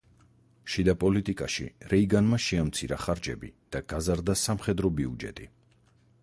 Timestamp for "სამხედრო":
4.47-4.93